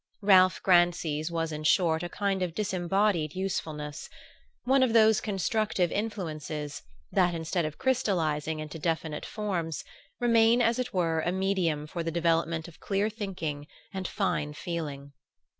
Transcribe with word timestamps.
Ralph 0.21 0.63
Grancy's 0.63 1.29
was 1.29 1.51
in 1.51 1.63
short 1.63 2.01
a 2.01 2.09
kind 2.09 2.41
of 2.41 2.55
disembodied 2.55 3.35
usefulness: 3.35 4.09
one 4.63 4.81
of 4.81 4.93
those 4.93 5.21
constructive 5.21 5.91
influences 5.91 6.81
that, 7.11 7.35
instead 7.35 7.65
of 7.65 7.77
crystallizing 7.77 8.59
into 8.59 8.79
definite 8.79 9.27
forms, 9.27 9.83
remain 10.19 10.59
as 10.59 10.79
it 10.79 10.91
were 10.91 11.19
a 11.21 11.31
medium 11.31 11.85
for 11.85 12.01
the 12.01 12.09
development 12.09 12.67
of 12.67 12.79
clear 12.79 13.11
thinking 13.11 13.67
and 13.93 14.07
fine 14.07 14.53
feeling. 14.53 15.13